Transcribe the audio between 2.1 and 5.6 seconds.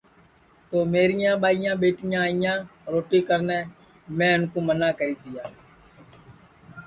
آئیاں روٹی کرنے میں اُن کُو منا کری دؔیا